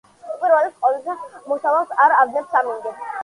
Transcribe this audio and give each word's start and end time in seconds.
უპირველეს 0.35 0.73
ყოვლისა, 0.85 1.15
მოსავალს 1.53 1.93
არ 2.07 2.17
ავნებს 2.23 2.57
ამინდი. 2.63 2.97